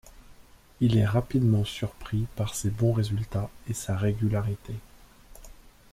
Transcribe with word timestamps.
Il 0.79 0.97
est 0.97 1.05
rapidement 1.05 1.63
surpris 1.63 2.25
par 2.35 2.55
ses 2.55 2.71
bons 2.71 2.91
résultats 2.91 3.51
et 3.69 3.75
sa 3.75 3.95
régularité. 3.95 4.73